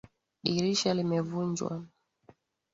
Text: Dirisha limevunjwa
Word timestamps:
Dirisha 0.43 0.93
limevunjwa 0.93 1.73